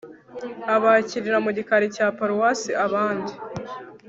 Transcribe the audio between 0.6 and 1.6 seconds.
abakirira mu